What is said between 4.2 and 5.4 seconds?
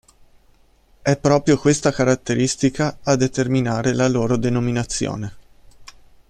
denominazione.